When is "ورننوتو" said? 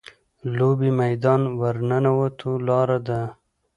1.59-2.49